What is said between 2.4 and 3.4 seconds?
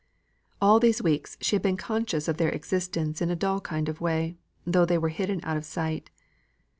existence in a